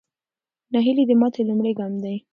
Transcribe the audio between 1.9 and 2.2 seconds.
دی.